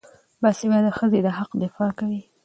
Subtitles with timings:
[0.41, 2.21] باسواده ښځې د حق دفاع کوي.